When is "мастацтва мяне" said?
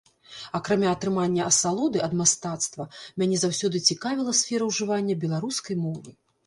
2.23-3.37